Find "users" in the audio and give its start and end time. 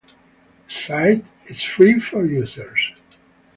2.25-2.93